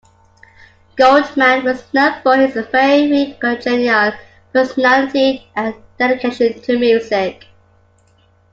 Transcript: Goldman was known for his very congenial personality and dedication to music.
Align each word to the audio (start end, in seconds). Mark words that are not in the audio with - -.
Goldman 0.95 1.63
was 1.63 1.83
known 1.93 2.23
for 2.23 2.35
his 2.35 2.55
very 2.71 3.37
congenial 3.39 4.13
personality 4.51 5.47
and 5.55 5.75
dedication 5.99 6.59
to 6.63 6.79
music. 6.79 7.45